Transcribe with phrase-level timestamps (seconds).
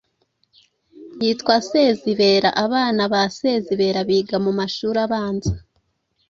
[1.23, 2.49] Yitwa Sezibera.
[2.65, 5.51] Abana ba Sezibera biga mu mashuri abanza.